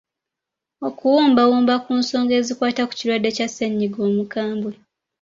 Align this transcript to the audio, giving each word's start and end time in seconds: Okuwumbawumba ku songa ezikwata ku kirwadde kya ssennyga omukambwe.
Okuwumbawumba 0.87 1.73
ku 1.83 1.91
songa 2.09 2.33
ezikwata 2.39 2.81
ku 2.85 2.93
kirwadde 2.99 3.29
kya 3.35 3.47
ssennyga 3.49 3.99
omukambwe. 4.07 4.73